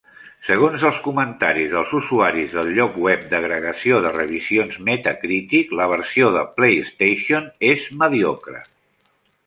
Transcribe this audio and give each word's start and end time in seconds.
Segons 0.45 0.85
els 0.87 1.01
comentaris 1.07 1.67
dels 1.73 1.91
usuaris 1.99 2.55
del 2.61 2.71
lloc 2.79 2.97
web 3.05 3.27
d'agregació 3.35 4.01
de 4.07 4.15
revisions 4.17 4.81
Metacritic, 4.91 5.79
la 5.83 5.91
versió 5.95 6.35
de 6.41 6.45
PlayStation 6.59 7.51
és 7.75 7.89
"mediocre". 8.05 8.69